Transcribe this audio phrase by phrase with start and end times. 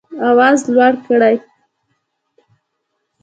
[0.29, 1.35] آواز لوړ کړئ